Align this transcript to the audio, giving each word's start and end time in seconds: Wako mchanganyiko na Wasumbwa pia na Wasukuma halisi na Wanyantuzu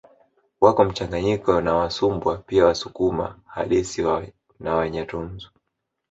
Wako 0.61 0.83
mchanganyiko 0.85 1.61
na 1.61 1.73
Wasumbwa 1.73 2.37
pia 2.37 2.61
na 2.61 2.67
Wasukuma 2.67 3.39
halisi 3.45 4.05
na 4.59 4.75
Wanyantuzu 4.75 5.49